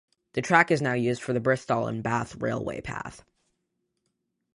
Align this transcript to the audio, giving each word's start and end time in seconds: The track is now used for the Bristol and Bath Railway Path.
The 0.33 0.41
track 0.41 0.71
is 0.71 0.81
now 0.81 0.93
used 0.93 1.21
for 1.21 1.31
the 1.31 1.39
Bristol 1.39 1.85
and 1.85 2.01
Bath 2.01 2.33
Railway 2.39 2.81
Path. 2.81 3.23